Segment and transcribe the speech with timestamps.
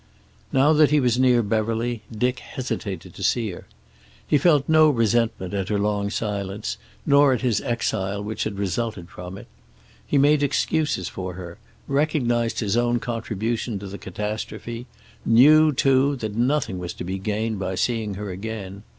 [0.51, 3.67] Now that he was near Beverly, Dick hesitated to see her.
[4.25, 9.09] He felt no resentment at her long silence, nor at his exile which had resulted
[9.09, 9.45] from it.
[10.07, 14.87] He made excuses for her, recognized his own contribution to the catastrophe,
[15.23, 18.81] knew, too, that nothing was to be gained by seeing her again.